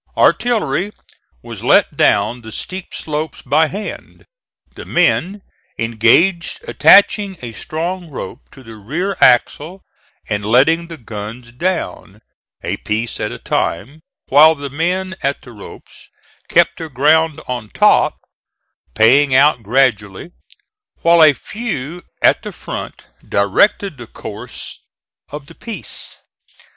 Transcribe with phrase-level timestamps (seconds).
[0.17, 0.93] Artillery
[1.43, 4.25] was let down the steep slopes by hand,
[4.73, 5.43] the men
[5.77, 9.83] engaged attaching a strong rope to the rear axle
[10.27, 12.19] and letting the guns down,
[12.63, 16.09] a piece at a time, while the men at the ropes
[16.49, 18.17] kept their ground on top,
[18.95, 20.31] paying out gradually,
[21.03, 24.79] while a few at the front directed the course
[25.29, 26.17] of the piece.